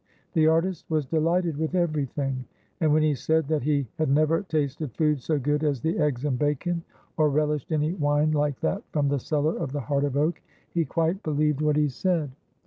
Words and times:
The 0.33 0.47
artist 0.47 0.89
was 0.89 1.05
delighted 1.05 1.57
with 1.57 1.75
every 1.75 2.07
thing, 2.07 2.45
and 2.79 2.91
when 2.91 3.03
he 3.03 3.13
said 3.13 3.47
that 3.49 3.61
he 3.61 3.85
had 3.99 4.09
never 4.09 4.41
tasted 4.41 4.93
food 4.95 5.21
so 5.21 5.37
good 5.37 5.63
as 5.63 5.79
the 5.79 5.99
eggs 5.99 6.25
and 6.25 6.39
bacon, 6.39 6.81
or 7.17 7.29
relished 7.29 7.71
any 7.71 7.93
wine 7.93 8.31
like 8.31 8.59
that 8.61 8.81
from 8.91 9.09
the 9.09 9.19
cellar 9.19 9.55
of 9.55 9.73
the 9.73 9.81
Heart 9.81 10.05
of 10.05 10.17
Oak, 10.17 10.41
he 10.73 10.85
quite 10.85 11.21
believed 11.21 11.61
what 11.61 11.75
he 11.75 11.87
said. 11.87 12.31